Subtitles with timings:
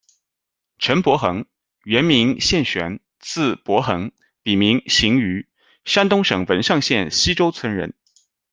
[0.79, 1.45] 陈伯衡，
[1.83, 5.47] 原名宪璇，字伯衡，笔名行鱼，
[5.85, 7.93] 山东省汶上县西周村人。